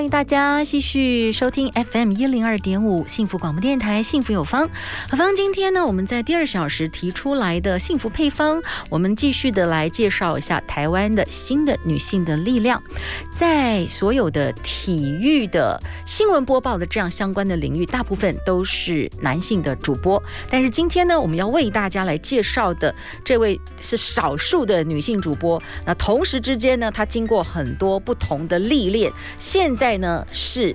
[0.00, 4.66] 欢迎大家继续收听 FM 一零二点五幸福广播电台，幸福有方。
[5.10, 12.82] 何方今天呢，我们在第二小时提出来的幸福配方，我们继续的来介绍一下台湾的新的女性的力量。
[13.30, 20.22] 在所有的体育的新闻播报的这样相关的领域，大部分都是男性的主播。
[20.48, 25.62] 但是今天呢，我们要为大家来介绍的这位是少数的女性主播。
[25.84, 30.74] 那同时之间呢，她经过很多不同的历练，现在呢是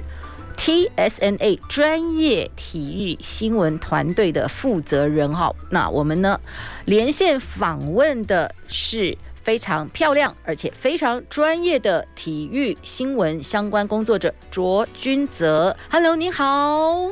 [0.58, 5.54] TSNA 专业体育新闻团队的负责人哈。
[5.70, 6.40] 那我们呢
[6.86, 15.76] 连线访问的是非常漂亮而且非常专业的体育新闻相关工作者卓君泽。
[15.92, 17.12] Hello，你好。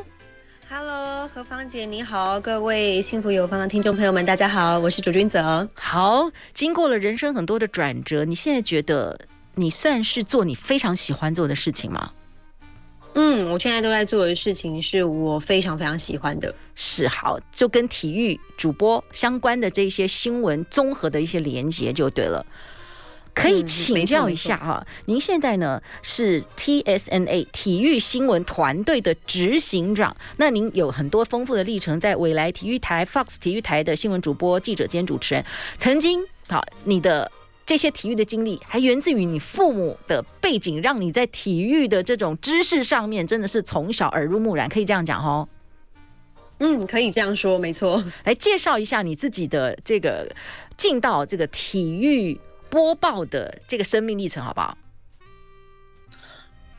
[0.68, 5.68] Hello，何芳姐你好，各位幸福有方的听众朋友们，大家好，我是卓君泽。
[5.74, 9.16] 好，经过了人生很多的转折，你现在觉得？
[9.54, 12.10] 你算是做你非常喜欢做的事情吗？
[13.16, 16.52] 嗯，我现在都在做的事情是我非常非常喜欢的。
[16.74, 22.44] 是好，就跟体育主播相关的这些新闻综合的一些连接就对了。
[23.32, 35.44] 可以请教一下哈，嗯、您现在呢是 TSNA 体育新闻团队的执行长，那您有很多丰富的历程，在未来体育台、Fox 体育台的新闻主播、记者兼主持人，
[35.78, 37.30] 曾经好你的。
[37.66, 45.48] 这些体育的经历还源自于你父母的背景，让你在体育的这种知识上面真的是从小耳濡目染，可以这样讲哦。
[46.58, 48.04] 嗯，可以这样说，没错。
[48.24, 50.30] 来介绍一下你自己的这个
[50.76, 52.38] 进到这个体育
[52.68, 54.76] 播报的这个生命历程，好不好？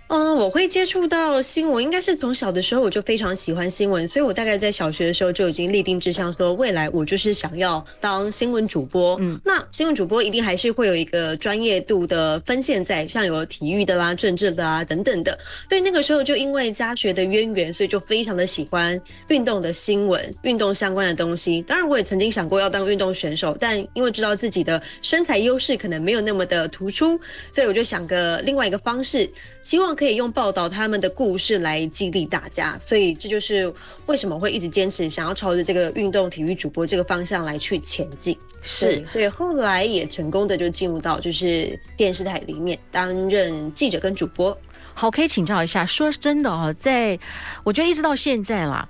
[0.08, 9.18] 嗯，我会接触到新闻，应该是从小的时候我就非常喜欢新闻，所以我大概在小学的时候就已经立定志向，说未来我就是想要当新闻主播。
[9.20, 15.36] 嗯，那新闻主播一定还是会有一个专业度的分线在，像有体育的啦、政治的啊等等的。
[15.68, 21.64] 所以那个时候就因为家学的渊源，所以就非常的喜欢运动的新闻、运动相关的东西。
[21.64, 27.20] 当然，我也曾经想过要当运动选手，但因为知道自己的身材优势可能没有那么的突出，
[27.52, 29.28] 所以我就想个另外一个方式，
[29.64, 29.95] 希望。
[29.96, 33.74] 可以用报道他们的故事来激励大家，所以这就是
[34.06, 38.38] 为什么会一直坚持想要朝着这个运动体育主播这个方向来去前进。
[38.62, 44.56] 是，所以后来也成功的就进入到就是电视台里面担任记者跟主播。
[44.94, 47.18] 好，可以请教一下，说真的哦，在
[47.64, 48.88] 我觉得一直到现在啦。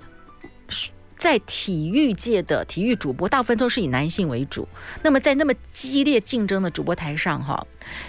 [1.26, 4.68] 在体育界的体育主播，大部分都是以男性为主。
[5.02, 7.66] 那么在那么激烈竞争的主播台上，哈，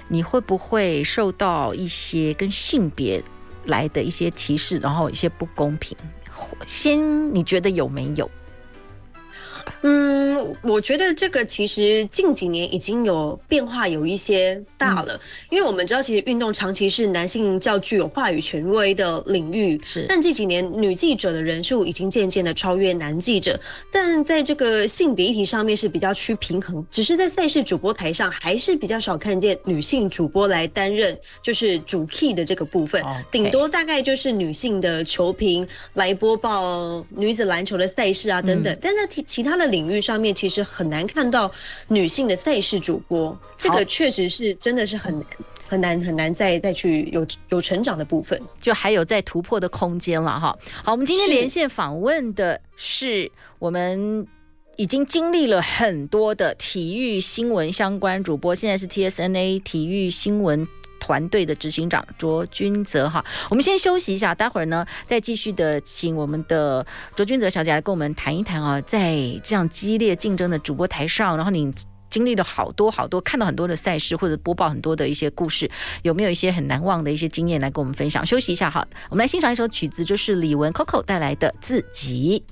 [0.07, 3.19] 你会不会受到一些跟性别
[3.66, 5.97] 来的一些歧视，然后一些不公平？
[6.67, 8.29] 先，你觉得有没有？
[9.81, 15.13] 嗯，我觉得这个其实近几年已经有变化，有一些大了。
[15.13, 20.05] 嗯、因为我们知道，其实运动长期是男性较具有话语权威的领域，是。
[20.07, 23.59] 但这几年女记者的人数已经渐渐的超越男记者，
[23.91, 26.85] 但在这个性别议题上面是比较趋平衡。
[26.91, 33.51] 只是在赛事主播台上，还是比较少看见女性主播来担任就是主 key 的这个部分，顶 Okay.
[33.51, 38.73] 多大概就是女性的球评来播报女子篮球的赛事啊等等。
[38.73, 41.51] 嗯、但在其他的领域上面，其实很难看到
[41.88, 45.28] 女性的赛事主播，这个确实是真的是很难
[45.67, 50.57] 很难很难再再去有有成长的部分，就还有在突破的空间了哈。
[50.83, 53.29] 好，我们今天连线访问的是
[53.59, 54.25] 我们
[54.78, 60.66] 已经经历了很多的体育新闻相关主播，现在是 TSNA 体育新闻。
[61.07, 66.85] 团队的执行长卓君泽哈，我们先休息一下，待会儿呢再继续的请我们的
[67.16, 71.73] 卓君泽小姐来跟我们谈一谈啊，在这样激烈竞争的主播台上，然后你
[72.09, 75.72] 经历了好多好多，看到很多的赛事或者播报很多的一些故事，
[76.02, 78.26] 有没有一些很难忘的一些经验来跟我们分享？
[78.26, 82.43] 休息一下哈，我们来欣赏一首曲子，就是李玟 Coco 带来的《自己》。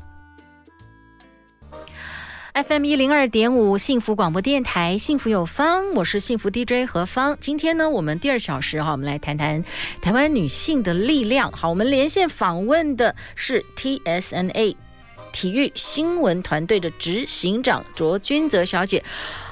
[2.56, 7.38] FM 一零二点五幸福广播电台，幸福有方，我是幸福 DJ 何芳。
[7.42, 9.62] 今天呢，我们第二小时哈，我们来谈谈
[10.02, 11.52] 台湾女性的力量。
[11.52, 14.74] 好，我们连线访问的是 TSNA
[15.34, 19.04] 体育新闻团队的执行长卓君泽小姐。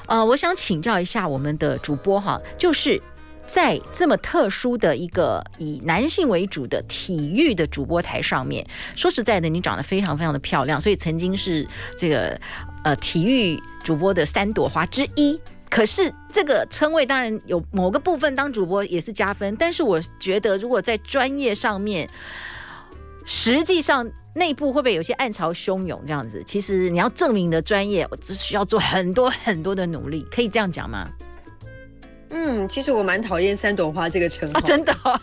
[0.06, 2.98] 呃，我想请教一下我们的主播哈，就是
[3.46, 8.66] 在这么特殊的一个以男性为主的体育的主播台上面，
[8.96, 11.68] 说实在的，你长得非常非常的漂亮，所以曾经是
[11.98, 12.40] 这个
[12.84, 15.40] 呃体育主播的三朵花之一。
[15.68, 22.08] 可是这个称谓当然有某个部分当主播也是加分，但是我觉得如果在专业上面，
[23.24, 26.40] 实际上内部会不会有些暗潮汹涌这样子？
[26.46, 31.10] 其实你要证明你的专业，我只需要做很多很多的努力，可以这样讲吗？
[32.30, 35.20] 嗯，其实我蛮讨厌三朵花这个称号，啊，真的，哦，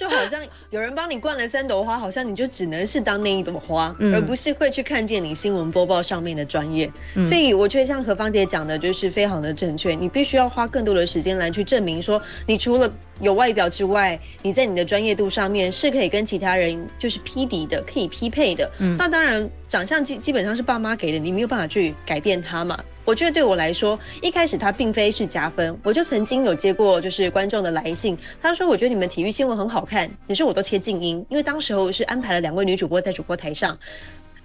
[0.00, 6.90] 就好像有人帮你灌了三朵花，好像你就只能是当那一朵花，嗯，而不是会去看见你新闻播报上面的专业。
[7.16, 9.94] 嗯，所以我觉得像何芳姐讲的，就是非常的正确。
[9.94, 18.70] 你必须要花更多的时间来去证明说，你除了有外表之外，你在你的专业度上面是可以跟其他人就是匹敌的，可以匹配的。
[18.78, 22.82] 嗯，那当然，长相基基本上是爸妈给的，你没有办法去改变它嘛。
[23.10, 25.76] 我觉得对我来说，一开始他并非是加分。
[25.82, 33.76] 我就曾经有接过就是观众的来信，他说：“我觉得你们体育新闻很好看。”可是我都切静音，因为当时候是安排了两位女主播在主播台上，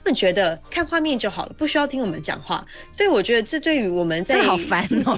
[0.03, 2.65] 他们觉得看画面就好了，不需要听我们讲话。
[2.91, 5.15] 所以我觉得这对于我们在好烦哦。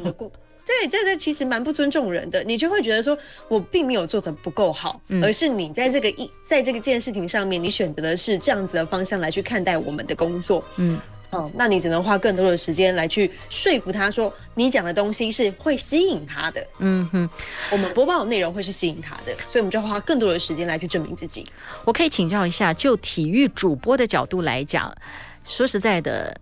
[0.66, 2.44] 对，这这其实蛮不尊重人的。
[2.44, 3.18] 你就会觉得说
[3.48, 11.00] 我并没有做的不够好，嗯，而是你在这个一在这个件事情上面，你选择的是这样子的方向来去看待我们的工作，嗯。
[11.30, 16.66] 哦，那你只能花更多的时间来去说服他说，你讲的东西是会吸引他的。
[16.80, 17.30] 嗯哼，
[17.70, 21.46] 我们播报的内容会是吸引他的，所以我们就花更多的时间来去证明自己。
[21.84, 24.96] 我可以请教一下，就体育主播的角度来讲，
[25.44, 26.40] 说实在的，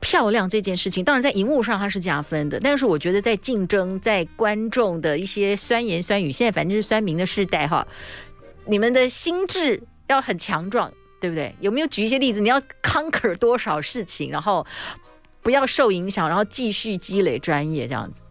[0.00, 7.88] 漂亮这件事情，当然在荧幕上它是加分的，但是我觉得在竞争，在观众的一些酸言酸语，现在反正是酸民的时代哈，
[8.66, 10.92] 你们的心智要很强壮。
[11.20, 11.54] 对不对？
[11.60, 12.40] 有没有举一些例子？
[12.40, 14.66] 你要 conquer 多少事情，然后
[15.42, 18.22] 不要受影响，然后继续积累专业，这样子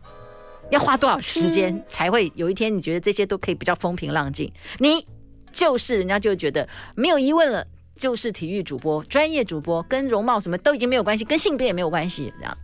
[0.72, 4.52] 要花多少时间才会有一天你觉得这些都可以比较风平浪静？
[4.80, 5.06] 你
[5.52, 7.66] 就是人家就觉得没有疑问了，
[7.96, 12.58] 就是体育主播、专业主播，跟容貌什么都已经没有关系，跟性别也没有关系，这样。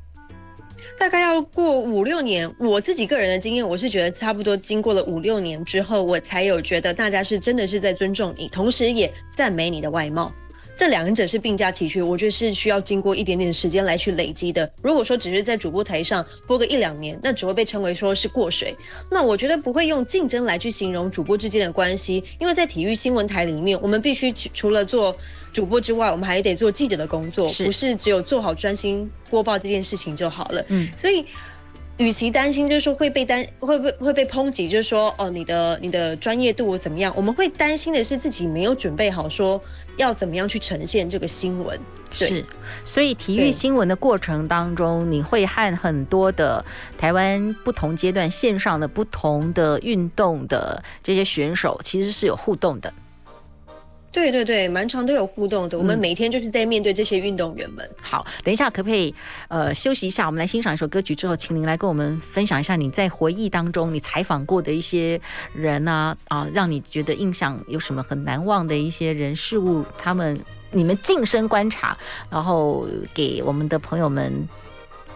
[0.98, 10.34] 大概要过五六年，我自己个人的经验，我是觉得差不多经过了五六年之后，我才有觉得大家是真的是在尊重你，同时也赞美你的外貌。
[10.78, 14.70] 这两者是并驾齐驱，我觉得是需要经过一点点时间来去累积的。
[14.82, 18.76] 如果说只是在主播台上播个一两年，那只会被称为说是过水。
[19.10, 25.16] 那我觉得不会用竞争来去形容主播之间的关系，因为在体育新闻台里面，我们必须除了做
[25.54, 30.66] 主播之外，我们还得做记者的工作，不是只有做好专心播报这件事情就好了。
[30.68, 31.26] 嗯，所以。
[31.98, 37.14] 与其担心就是说会被担会不会会被抨击，就是说哦你的你的专业度怎么样？
[37.16, 39.62] 我们会担心的是自己没有准备好，说
[39.96, 41.80] 要怎么样去呈现这个新闻。
[42.12, 42.46] 是，
[42.86, 46.64] 所以体育新闻的过程当中，你会和很多的
[46.98, 52.94] 台湾不同阶段线上的不同的运动的这些选手，其实是有互动的。
[54.16, 55.78] 对对对，蛮常都有互动的。
[55.78, 57.86] 我们每天就是在面对这些运动员们。
[57.86, 59.14] 嗯、好，等一下可不可以
[59.50, 60.26] 呃休息一下？
[60.26, 65.20] 我们来欣赏一首歌曲之后，请您来跟我们分享一下你在回忆当中你采访过的一些
[65.54, 70.40] 人啊啊，让你觉得印象有什么很难忘的一些人事物，他们
[70.72, 71.98] 你们近身观察，
[72.30, 74.48] 然后给我们的朋友们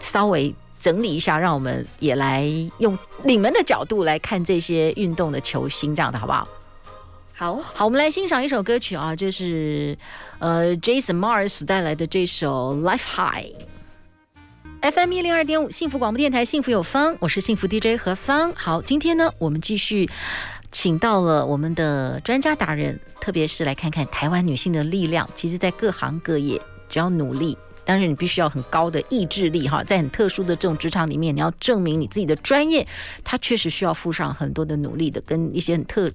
[0.02, 2.46] 稍微整理一下，让我们也来
[2.80, 6.46] 用你们的角度来看这些运动的球星，这样的好不好？
[7.40, 9.98] 好好，我们来欣赏一首歌曲啊，就是
[10.40, 13.54] 呃，Jason Mars 带来的这首《Life High》。
[14.92, 18.52] FM 一零二点五，幸福广播电台，幸福有方，我是幸福 DJ 何芳。
[18.54, 20.10] 好，今天呢，我们继续
[20.74, 25.30] 请到了我们的专家达人，特别是来看看台湾女性的力量。
[25.34, 27.58] 其实，在各行各业，只要努力。
[27.92, 32.88] 但是，你必须要很高的意志力哈，在很特殊的这种职场里面，你要证明你自己的专业，
[33.24, 36.12] 它确实需要付上很多的努力的，跟一些很特，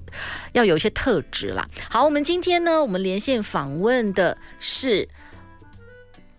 [0.52, 1.68] 要有一些特质啦。
[1.90, 5.08] 好，我们今天呢，我们连线访问的是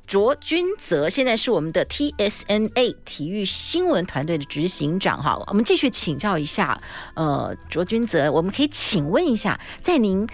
[0.07, 5.37] 卓君泽，现在是我们的 TSNA 体育新闻团队的执行长哈。
[5.47, 6.81] 我们继续请教一下，
[7.13, 10.25] 呃，卓君泽，我们可以请问一下，在您。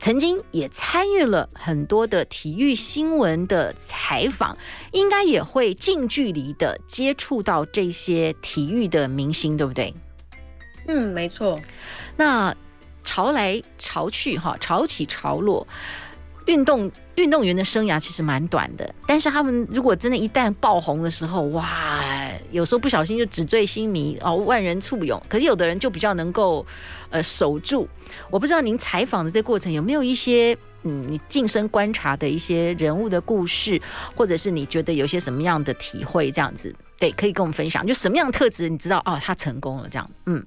[0.00, 4.56] 曾经也参与了很多的体育新闻的采访，
[4.92, 9.94] 应该也会近距离的接触到这些体育的明星，对不对？
[10.88, 11.60] 嗯，没错。
[12.16, 12.56] 那
[13.04, 15.68] 潮来潮去，哈，潮起潮落。
[16.46, 22.02] 运动运动员的生涯其实蛮短的，但是他们如果真的一旦爆红的时候，哇，
[22.50, 25.20] 有时候不小心就纸醉金迷哦，万人簇拥。
[25.28, 26.64] 可是有的人就比较能够
[27.10, 27.88] 呃守住。
[28.30, 33.80] 我不知道您采访的这过程有没有一些嗯，你近身观察的一些人物的故事，
[34.16, 36.74] 或者是你觉得有些什么样的体会这样子？
[36.98, 40.42] 对，可以跟我们分享，就什么样的特质你知道哦，他成功了这样，嗯。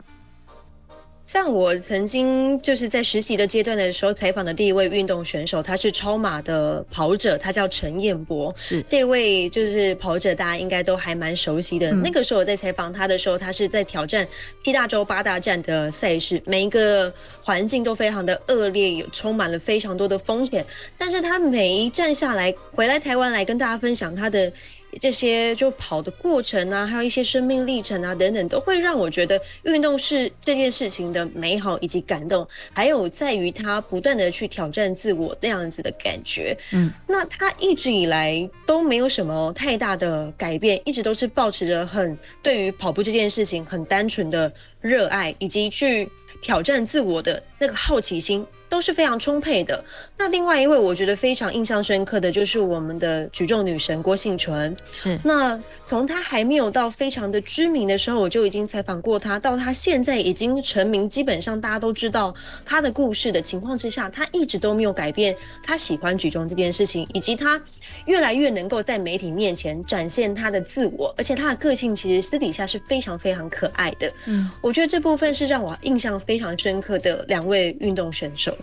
[1.25, 8.53] 像我曾经就是在实习的阶段的时候采访的第一位运动选手，他是超马的跑者，他叫陈彦博。
[8.58, 11.92] 是这位就是跑者，大家应该都还蛮熟悉的。
[11.92, 14.27] 嗯、那个时候我在采访他的时候，他是在挑战
[14.65, 17.12] 七大洲八大站的赛事，每一个
[17.42, 20.65] 环境都非常的恶劣，有充满了非常多的风险。
[20.98, 24.51] 但是他每一站下来，回来台湾来跟大家分享他的。
[25.00, 36.57] 这些就跑的过程啊，还有一些生命历程啊等等，都会让我觉得运动是这件事情的美好以及感动，还有在于他不断的去挑战自我那样子的感觉。
[36.71, 46.09] 嗯，那他一直以来都没有什么太大的改变，一直都是保持着很对于跑步这件事情很单纯的热爱，以及去
[46.41, 48.45] 挑战自我的那个好奇心。
[48.74, 49.86] 都是非常充沛的。
[50.18, 54.75] 那另外一位我觉得非常印象深刻的就是我们的举重女神郭幸淳。
[54.92, 55.20] 是。
[55.24, 62.34] 那从她还没有到非常的知名的时候，我就已经采访过她，到她现在已经成名，基本上大家都知道
[62.65, 67.62] 她的故事的情况之下，她一直都没有改变她喜欢举重这件事情，以及她
[68.08, 74.12] 越来越能够在媒体面前展现她的自我，而且她的个性其实私底下是非常非常可爱的。
[74.25, 78.58] 嗯，我觉得这部分是让我印象非常深刻的两位运动选手。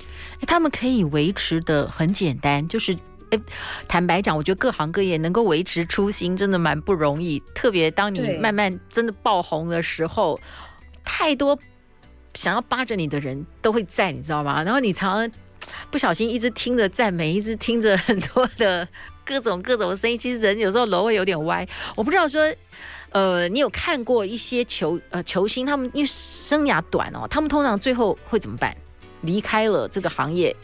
[0.46, 2.96] 他们可以维持的很简单，就是，
[3.30, 3.40] 哎，
[3.86, 7.38] 坦白讲，我觉得各行各业能够维持初心真的蛮不容易。
[7.54, 10.40] 特别当你慢慢真的爆红的时候，
[11.04, 11.58] 太多
[12.34, 14.62] 想要扒着你的人都会在，你知道吗？
[14.64, 15.40] 然后你常常
[15.90, 18.88] 不小心一直听着赞美，一直听着很多的
[19.24, 21.66] 各种各种声音，其实人有时候楼会有点歪。
[21.94, 22.42] 我不知道说，
[23.10, 28.74] 呃，你有看过一些球呃球星，他们因为生涯短哦，他们通常最后会怎么办？
[29.22, 30.54] 离开了这个行业，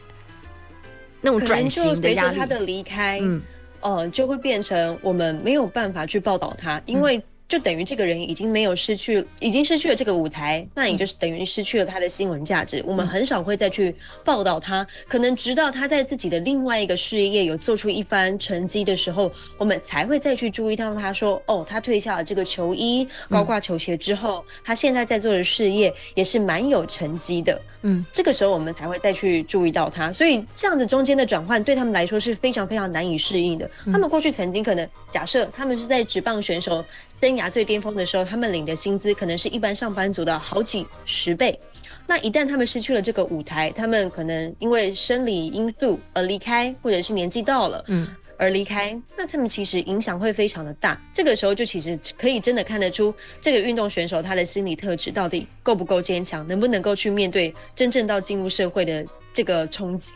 [1.21, 3.43] 那种转型的压力，他的离开，嗯，
[3.81, 7.23] 呃，就会变成我们没有办法去报道他，因为。
[7.49, 12.83] 就等于这个人已经没有失去，已经失去了这个舞台，那也就是等于失去了他的新闻价值。
[12.85, 13.95] 我们很少会再去
[14.25, 27.57] 报道他，可能直到他在自己的另外一个事业有做出一番成绩的时候，我们才会再去注意到他说，哦，他退下了这个球衣、高挂球鞋之后，他现在在做的事业也是蛮有成绩的。
[27.87, 30.13] 嗯，这个时候我们才会再去注意到他。
[30.13, 33.71] 所以这样子中间的转换对他们来说是非常非常难以适应的。
[33.93, 36.85] 他们过去曾经可能假设他们是在职棒选手。
[37.19, 41.59] 生涯最巅峰的时候，他们领的薪资可能是一般上班族的好几十倍。
[42.07, 48.07] 那一旦他们失去了这个舞台，他们可能因为生理因素而离开，或者是年纪到了，嗯，
[48.39, 51.01] 而离开，那他们其实影响会非常的大。
[51.13, 60.13] 这个时候就其实可以真的看得出这个运动选手他的心理特质到底够不够坚强，能不能够去面对真正到进入社会的这个冲击。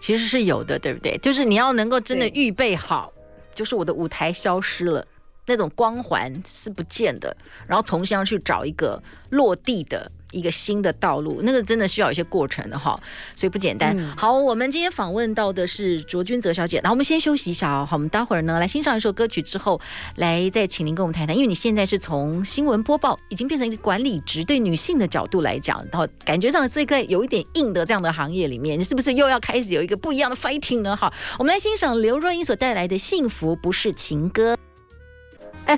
[0.00, 1.16] 其实是有的，对不对？
[1.18, 3.12] 就是你要能够真的预备好，
[3.54, 5.06] 就是我的舞台消失了。
[5.46, 12.98] 那种光环是不见的，然后重新要去找一个落地的一个新的道路，那个真的需要一些过程的哈，
[13.34, 13.96] 所以不简单。
[13.98, 17.86] 嗯、好，我们今天访问到的是卓君泽小姐，那我们先休息一下哦。
[17.88, 19.80] 好，我们待会儿呢来欣赏一首歌曲之后，
[20.16, 30.94] 来再请您跟我们谈谈，因为你现在是从新闻播报已经变成一个管理职，对女性的角度来讲，然后感觉上是一个有一点硬的这样的行业里面，你是不是又要开始有一个不一样的 fighting 呢？
[30.94, 34.54] 好，我们来欣赏刘若英所带来的《幸福不是情歌》。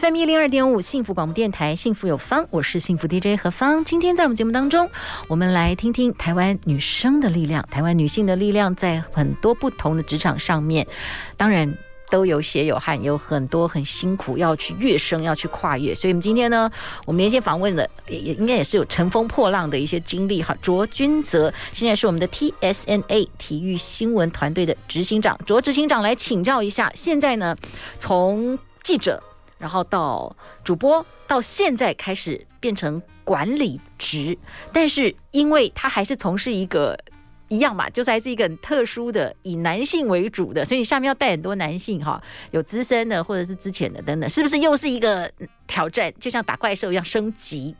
[0.00, 3.84] FM 一零二点五幸福广播电台，幸福有方，我是幸福 DJ 何芳。
[3.84, 4.88] 今天在我们节目当中，
[5.28, 10.86] 我们来听听台湾女生的力量，台湾女性的力量，在很多不同的职场上面，
[11.36, 11.76] 当然
[12.08, 15.94] 都有血有汗，有很多很辛苦要去跃升，要去跨越。
[15.94, 16.70] 所以，我们今天呢，
[17.04, 20.56] 我们连线访问的也也应该也是有乘风破浪的一些经历哈。
[20.62, 27.54] 卓君泽现在是我们的 TSNA 体育新闻团队的执行长，卓执行长来请教一下，现在呢，
[27.98, 29.22] 从记者。
[29.62, 34.36] 然后到主播，到现在开始变成管理职，
[34.72, 36.98] 但是因为他还是从事一个
[37.46, 45.30] 一样嘛，就是还是一个很特殊的以男性为主的，所以你下面要带很多男性哈，有资深的或者是之前的等等，是不是又是一个
[45.68, 46.12] 挑战？
[46.18, 47.76] 就像打怪兽一样升级。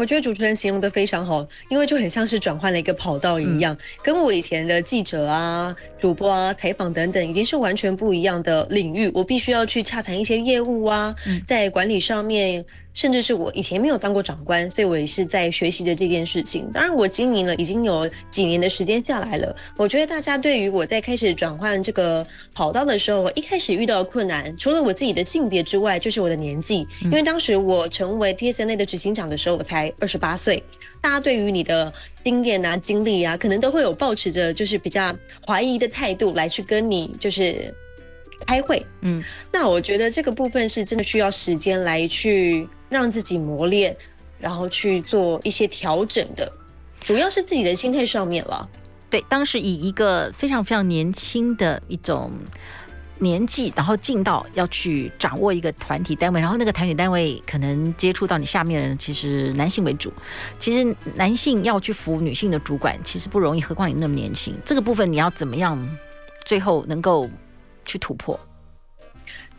[0.00, 9.10] 我觉得主持人形容的非常好，因为就很像是转换了一个跑道一样，嗯、跟我以前的记者啊、主播啊、采访等等，已经是完全不一样的领域。
[9.12, 11.14] 我必须要去洽谈一些业务啊，
[11.46, 12.64] 在管理上面。
[12.92, 16.68] 甚至是我以前没有当过长官，所以我也是在学习的这件事情。
[16.72, 19.54] 当然，我经营了已经有几年的时间下来了。
[19.76, 26.86] 我觉得大家对于我在开始转换这个跑道的时候，我一开始遇到的困难，除了我自己的性别之外，就是我的年纪。
[27.02, 30.62] 因为当时我成为 TSNA 的执行长的时候，我才二十八岁。
[31.00, 31.92] 大家对于你的
[32.24, 35.16] 经验啊、经历啊，可能都会有抱持着就是比较
[35.46, 37.72] 怀疑的态度来去跟你就是。
[38.46, 43.96] 开会，嗯，那我觉得这个部分是真的需要时间来去让自己磨练，
[44.38, 46.52] 然后去做一些调整的，
[47.00, 48.68] 主要是自己的心态上面了。
[49.08, 52.30] 对，当时以一个非常非常年轻的一种
[53.18, 60.12] 年纪，然后进到要去掌握一个团体单位，然后那个团体单位可能接触到你下面的人，其实男性为主。
[60.58, 64.54] 其实男性要去服女性的主管，其实不容易，何况你那么年轻。
[64.64, 65.96] 这个部分你要怎么样，
[66.44, 67.28] 最后能够
[67.84, 68.38] 去突破？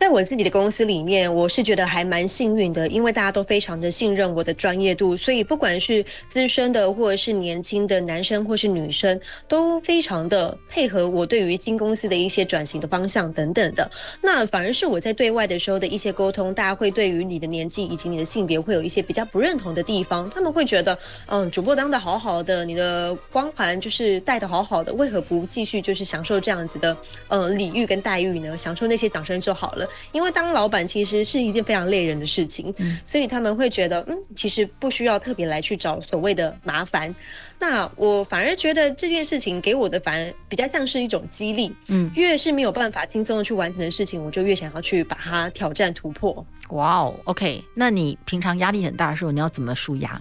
[0.02, 13.88] 在我自己的公司里面，我是觉得还蛮幸运的，因为大家都非常的信任我的专业度，所以不管是资深的或者是年轻的男生或是女生，都非常的配合我对于新公司的一些转型的方向等等的。
[14.20, 26.96] 那反而是我在对外的时候的一些沟通，大家会对于你的年纪以及你的性别会有一些比较不认同的地方，他们会觉得，嗯，主播当的好好的，你的光环就是带的好好的，为何不继续就是享受这样子的，
[27.28, 28.58] 嗯，礼遇跟待遇呢？
[28.58, 29.88] 享受那些掌声就好了。
[30.12, 37.14] 因为当老板其实是一件非常累人的事情，嗯，所以他们会觉得，嗯，其实不需要特别来去找所谓的麻烦。
[37.58, 46.44] 那我反而觉得这件事情给我的反而比较像是一种激励，嗯，越是没有办法轻松的去完成的事情，我就越想要去把它挑战突破。
[46.70, 50.20] 哇哦，OK，那你平常压力很大的时候，你要怎么舒压？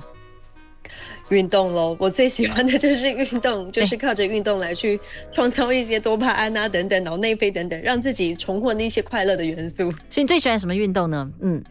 [1.30, 5.00] 运动喽，我最喜欢的就是运动，就是靠着运动来去
[5.34, 9.90] 创造一些多巴胺啊等等、脑内啡等等，让自己重获那些快乐的元素。
[10.10, 11.32] 所以你最喜欢什么运动呢？
[11.40, 11.64] 嗯，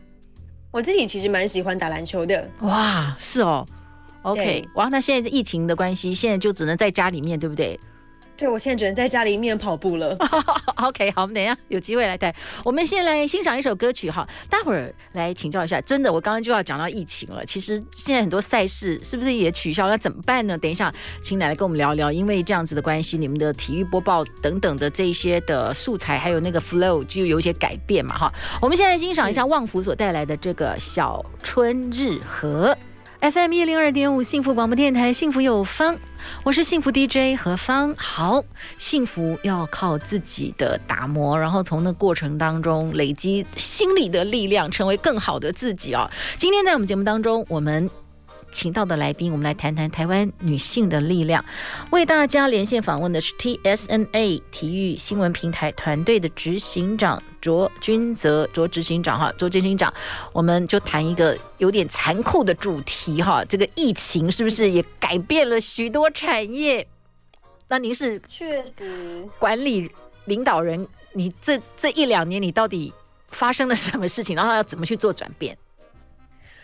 [0.71, 2.49] 我自己其实蛮喜欢打篮球的。
[2.61, 3.67] 哇，是哦
[4.23, 7.79] ，OK，哇，那现在是疫情的关系，现在就只能在家里面，对不对？
[8.41, 10.17] 对，我现在只能在家里面跑步了。
[10.83, 12.35] OK，好，我们等一下有机会来带。
[12.65, 15.79] 我们先来欣赏一首歌曲哈，待会儿来请教一下。
[15.83, 17.45] 真的，我刚刚就要讲到疫情了。
[17.45, 19.99] 其实现在很多赛事是不是也取消了？
[19.99, 20.57] 怎么办呢？
[20.57, 20.91] 等一下，
[21.23, 22.11] 请奶奶跟我们聊聊。
[22.11, 28.33] 因为这样子的关系，你们的体育播报等等的这一些的素材，还有那个 flow 就有一些改变嘛哈。
[28.63, 32.75] 我们现在欣赏一下旺福所带来的这个《小春日和》。
[33.21, 35.99] FM 一零二点五幸福广播电台，幸福有方，
[36.43, 37.95] 我是幸福 DJ 何方。
[37.99, 38.43] 好，
[38.79, 46.11] 幸福要靠自己的打磨，然后从那过程当中累积心理的力量，成为更好的自己哦。
[46.39, 47.91] 今天在我们节目当中，我们。
[48.53, 51.45] 请到的来宾，我们来谈谈台湾女性的力量。
[51.91, 59.93] 为大家连线访问的是 TSNA 体育新闻平台团队的执行长卓君泽，卓执行长哈，卓执行长，
[60.33, 66.87] 我们就谈一个有点残酷的主题哈，这个疫情是不是也改变了许多产业？
[67.69, 69.91] 那您是确实管理
[70.25, 72.93] 领导人，你这这一两年你到底
[73.29, 75.57] 发生了什么事情，然后要怎么去做转变？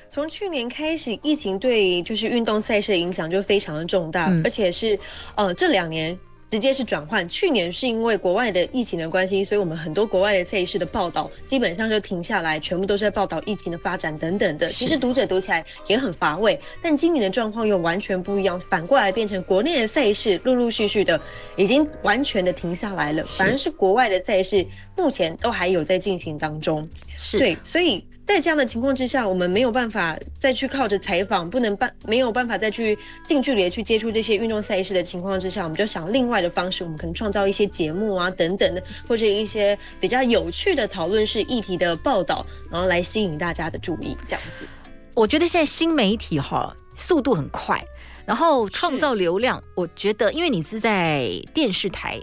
[0.08, 4.98] 从去年开始，疫情对就是运动赛事的影响就非常的重大，嗯、而且是
[5.34, 7.28] 呃这两年直接是转换。
[7.28, 14.70] 去年是因为国外的疫情的关系，所以我们很多国外的赛事的报道基本上就停下来，全部都是在报道疫情的发展等等的。
[14.70, 16.58] 其实读者读起来也很乏味。
[16.80, 21.20] 但今年的状况又完全不一样，反过来变成国内的赛事陆陆续续的
[21.56, 24.64] 已经完全的停下来了，反而是国外的赛事
[24.96, 26.88] 目前都还有在进行当中。
[27.18, 28.02] 是对，所以。
[28.26, 44.16] 在这样的情况之下，我们没有办法再去靠着采访，不能办，没有办法再去近距离的去接触这些运动赛事的情况之下，我们就想另外的方式，我们可能创造一些节目啊等等的，或者一些比较有趣的讨论式议题的报道，然后来吸引大家的注意。
[44.26, 44.66] 这样子，
[45.14, 47.80] 我觉得现在新媒体哈速度很快，
[48.24, 52.20] 然后创造流量，我觉得因为你是在电视台。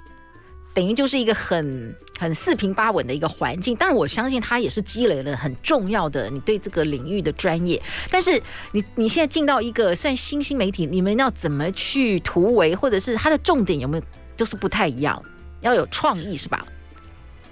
[0.74, 7.82] 等于就是一个很很四平八稳的一个环境，但是我相信它也是积累了很重要的你对这个领域的专业。
[8.10, 14.04] 但是你你现在进到一个算新兴媒体，你们要怎么去突围，或者是它的重点有没有
[14.36, 15.22] 就是不太一样？
[15.62, 16.66] 要有创意是吧？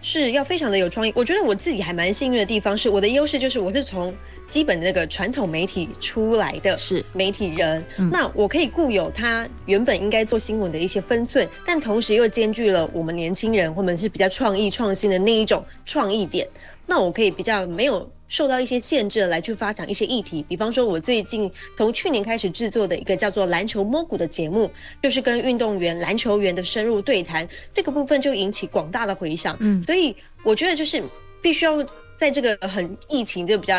[0.01, 1.13] 是要非常的有创意。
[1.15, 4.13] 我觉得我自己还蛮幸运的地方是，我的优势就是我是从
[4.47, 7.83] 基本的那个传统媒体出来的，是媒体人。
[7.97, 16.47] 嗯、那我可以固有他原本应该做新闻的一些分寸，但同时又兼具了我们年轻人或者是比较创意创新的那一种创意点。
[16.85, 18.09] 那我可以比较没有。
[18.31, 24.71] 受到一些限制来去发展一些议题，比方说，我最近从去年开始制作的一个叫做《篮球摸骨》的节目，
[25.03, 29.57] 就是跟运动员、篮球员的深入对谈，这个部分就引起广大的回响。
[29.59, 31.03] 嗯，所以我觉得就是
[31.41, 33.75] 必须要在这个很疫情就比较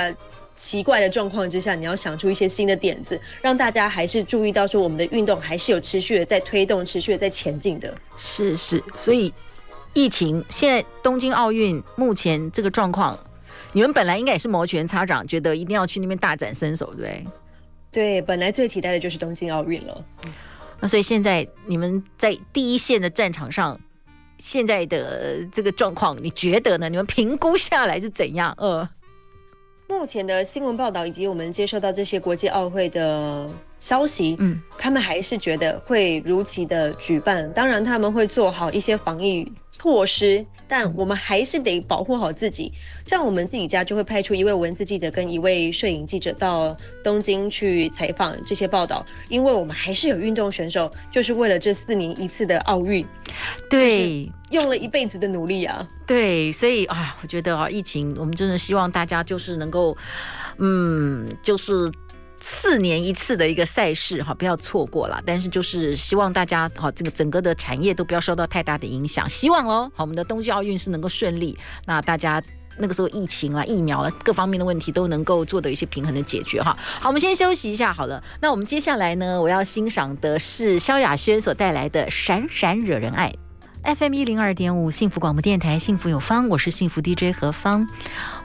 [0.54, 7.94] 奇怪的状况之下，你要想出一些新的点子，让大家还是注意到说我们的运动还是有持续的在推动、持续的在前进的。
[8.18, 9.32] 是是，所以
[9.94, 13.18] 疫情现在东京奥运目前这个状况。
[13.72, 17.26] 你们本来应该也是摩拳擦掌，觉得一定要去那边大展身手，对不对？
[17.90, 20.04] 对，本来最期待的就是东京奥运了。
[20.80, 23.78] 那所以现在你们在第一线的战场上，
[24.38, 26.88] 现在的这个状况，你觉得呢？
[26.88, 28.54] 你们评估下来是怎样？
[28.58, 28.88] 呃，
[29.88, 37.50] 目前的新闻报道以及我们接受到这些国际奥会的消息，嗯，他们还是觉得会如期的举办。
[37.52, 42.72] 当然，他们会做好一些防疫措施，但我们还是得保护好自己。
[43.04, 53.06] 像我们自己家就会派出一位文字记者跟一位摄影记者到东京去采访这些报道，因为我们还是有运动选手，就是为了这四年一次的奥运，
[53.68, 55.86] 对，用了一辈子的努力啊。
[56.06, 59.94] 对，所以啊，我觉得啊，疫情我们真的希望大家就是能够，
[60.56, 61.92] 嗯，就是。
[62.42, 65.22] 四年一次的一个赛事哈，不要错过了。
[65.24, 69.28] 但是就是希望大家哈，这个整个的产业都不要受到太大的影响。
[69.30, 71.56] 希望哦，好，我们的冬季奥运是能够顺利。
[71.86, 72.42] 那大家
[72.78, 76.76] 那个时候疫情啊、疫苗啊各方面的问题都能够做的一些平衡的解决哈。
[76.80, 78.22] 好，我们先休息一下好了。
[78.40, 83.28] 那我们接下来呢，我要欣赏的是萧亚轩所带来的《闪闪惹人爱》。
[83.84, 87.88] FM 一零二点五幸福广播电台，幸福有方，我是幸福 DJ 何方。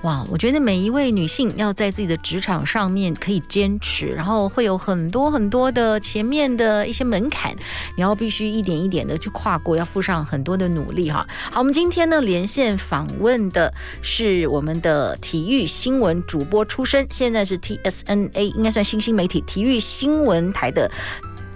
[0.02, 7.56] 哇，我觉得每一位女性要在自己的职场上面可以坚持，然后会有很多很多的前面的一些门槛，
[7.96, 11.28] 你要必须一点一点的去跨过，要付上很多的努力哈。
[11.52, 13.72] 好，我们今天呢连线访问的
[14.02, 20.90] 是我们的体育新闻主播出身，现在是 TSNA 应该算新兴媒体体育新闻台的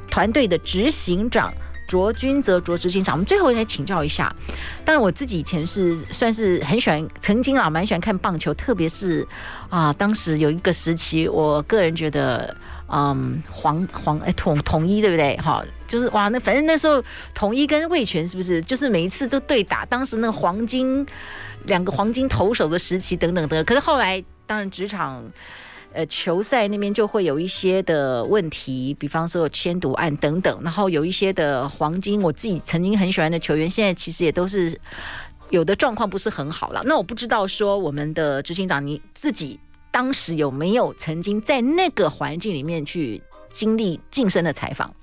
[0.08, 1.52] 团队的执行长。
[1.92, 4.34] 卓君泽，卓执行长，我们最后再请教一下。
[4.86, 9.28] 当然，我自己以前是算是很喜欢，曾经啊蛮喜欢看棒球，特别是
[9.70, 12.56] 啊，当时有一个时期，我个人觉得，
[12.88, 15.36] 嗯，黄黄哎统统一对不对？
[15.36, 21.06] 哈，就是哇，那反正那时候统一跟魏全是不是，就是每一次都对打，当时那个黄金
[21.66, 23.62] 两个黄金投手的时期等等的。
[23.66, 25.22] 可是后来，当然职场。
[25.94, 34.80] 呃，球赛那边就会有一些的问题，比方说有签读案等等，然后有一些的黄金，我自己曾经很喜欢的球员，现在其实也都是
[35.50, 36.82] 有的状况不是很好了。
[36.86, 39.60] 那我不知道说我们的执行长你自己
[39.92, 44.94] 当时有没有曾经在那个环境里面去经历晋升的采访？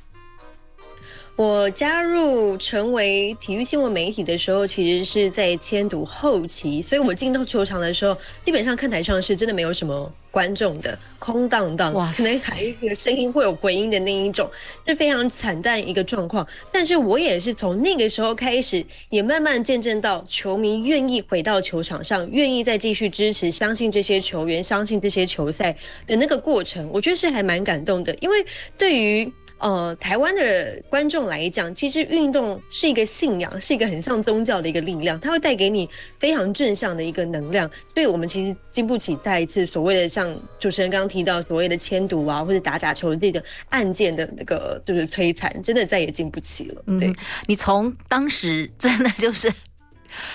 [1.39, 14.51] 我加入成为体育新闻媒体的时候，其实是在迁读后期，所以我进到球场的时候，基本上看台上是真的没有什么观众的，空荡荡，哇，可能还有声音会有回音的那一种，
[14.85, 16.45] 是非常惨淡一个状况。
[16.73, 28.45] 但是我也是从那个时候开始，也慢慢见证到球迷愿意回到球场上，愿意再继续支持，相信这些球员，相信这些球赛的那个过程，我觉得是还蛮感动的，因为
[28.77, 29.33] 对于。
[29.59, 37.69] 呃，台湾的观众来讲，其实运动是一个信仰，是一个很像宗教的一个力量，它会带给你非常正向的一个能量。
[37.93, 46.83] 所以，我们其实经不起再一次所谓的像主持人刚刚提到所谓的迁赌啊，或者打假球的这个案件的那个就是摧残，真的再也经不起了。
[46.99, 47.17] 对，嗯，
[47.47, 49.53] 你从当时真的就是。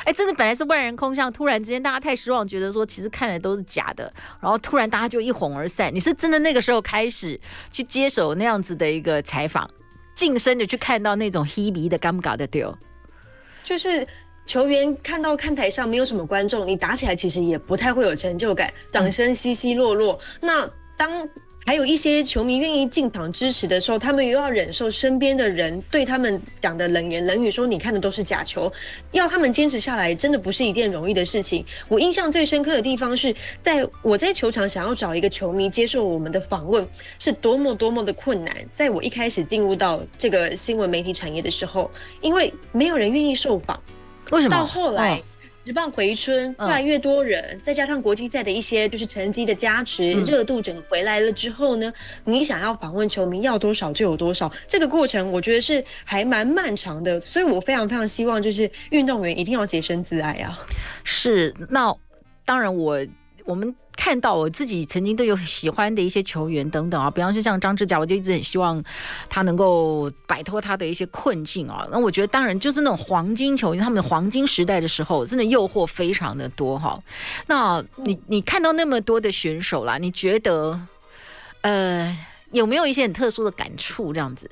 [0.05, 5.93] 哎，真的本来是万人空巷，突然之间大家太失望，觉得说其实看的都是假的，然后突然大家就一哄而散。
[5.93, 7.39] 你是真的那个时候开始
[7.71, 9.69] 去接手那样子的一个采访，
[10.15, 12.77] 近身的去看到那种 hebe 的尴尬的丢，
[13.63, 14.07] 就是
[14.45, 20.19] 球员看到看台上没有什么观众，你打起来其实也不太会有成就感，掌声稀稀落落。
[20.41, 21.27] 嗯、那当
[21.65, 28.71] 还有一些球迷愿意进场支持的时候，他们又要忍受身边的人对他们讲的冷言冷语，说你看的都是假球，
[29.12, 31.65] 要他们坚持下来，真的不是一件容易的事情。
[31.88, 36.86] 我印象最深刻的地方是在我在球场想要找一个球迷接受我们的访问，
[37.17, 38.54] 是多么多么的困难。
[38.71, 41.89] 在我一开始进入到这个新闻媒体产业的时候，
[42.21, 43.82] 因为没有人愿意受访，
[44.32, 44.56] 为什么？
[44.56, 45.15] 到后来。
[45.15, 45.19] 哦
[45.65, 51.91] 职棒回春，越来越多人，嗯、再加上国际赛的一些就是成绩的加持，热、嗯、度整个回来了之后呢，
[52.26, 60.60] 你想要访问球迷要多少就有多少，这个过程我觉得是还蛮漫长的，所以我非常非常希望就是运动员一定要洁身自爱啊。
[61.04, 61.95] 是，那
[62.45, 62.99] 当然我
[63.45, 63.73] 我们。
[63.95, 68.84] 看到我自己曾经都有喜欢的一些球员等等啊，比方说像张志佳，我就一直很希望
[69.29, 71.88] 他能够摆脱他的一些困境啊。
[71.91, 77.01] 那我觉得当然就是那种黄金球员，他们的黄金时代的时候，真的诱惑非常的多哈。
[77.47, 80.79] 那你你看到那么多的选手啦，你觉得
[81.62, 82.17] 呃
[82.51, 84.12] 有没有一些很特殊的感触？
[84.12, 84.49] 这样子，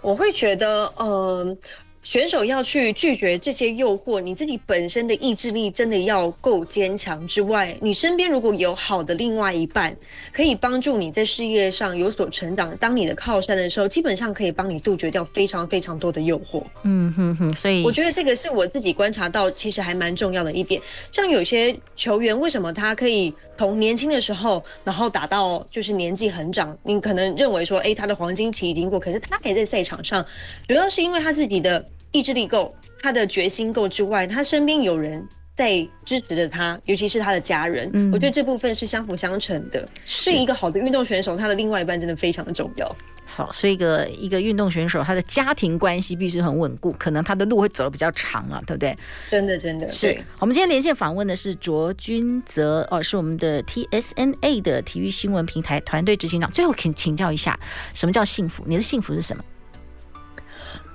[0.00, 1.56] 我会觉得呃。
[2.04, 7.26] 选手要去拒绝这些诱惑，你自己本身的意志力真的要够坚强。
[7.26, 9.96] 之外，你身边如果有好的另外一半，
[10.30, 16.62] 可以帮助你在事业上有所成长，当你的靠山的时候，基本上可以帮你杜绝掉非常非常多的诱惑。
[16.82, 20.78] 嗯哼哼，所以我觉得这个是我自己观察到，其实还蛮重要的一点。
[21.10, 26.76] 像有些球员，为什么他可以从年轻的时候，然后打到就是年纪很长？
[26.82, 30.22] 你可能认为说，哎，他的黄金期已经过，可是他还在赛场上，
[30.68, 31.82] 主要是因为他自己的。
[32.14, 32.72] 意志力够，
[33.02, 37.90] 他的决心够之外，他身边有人在支持着他，尤其是他的家人。
[37.92, 39.86] 嗯，我觉得这部分是相辅相成的。
[40.06, 42.96] 所以一个好的运动选手，他的另外一半真的非常的重要。
[43.26, 48.96] 好，所以一个一个运动选手，他的家庭关系必须很稳固，可能他的路会走得比较长啊，对不对？
[49.28, 50.16] 真的，真的是。
[50.38, 56.48] 我们今天连线访问的是卓君泽哦，是我们的 TSNA 的体育新闻平台团队执行长。
[56.52, 57.58] 最后，请请教一下，
[57.92, 58.62] 什么叫幸福？
[58.68, 59.42] 你的幸福是什么？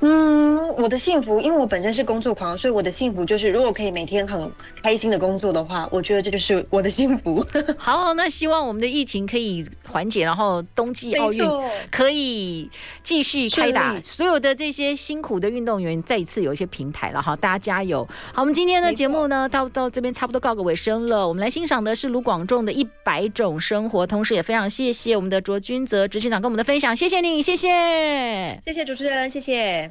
[0.01, 4.49] 嗯，我的幸福，因为我本身是工作狂，所以我的幸福就是，如果可以每天很
[4.81, 7.45] 开心的工作的话，我觉得这就是我的幸福。
[7.77, 11.43] 好，那希望我们的疫情可以缓解，然后冬季奥运
[11.91, 12.69] 可以
[13.03, 18.07] 继续开打，所有的这些辛苦的运动员再一次有一些平台了哈，大家加油！
[18.33, 21.27] 好，我们今天的节目呢，到到这边差不多告个尾声了。
[21.27, 29.88] 我们来欣赏的是卢广仲的一百种生活，同时也非常谢谢我们的卓君泽执行长跟我们的分享，谢谢你，谢谢，谢谢主持人，谢谢。